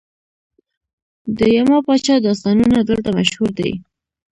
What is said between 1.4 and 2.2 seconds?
یما پاچا